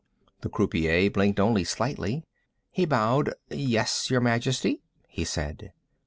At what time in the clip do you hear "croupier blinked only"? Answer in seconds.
0.49-1.63